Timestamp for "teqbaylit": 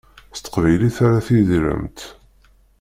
0.39-0.97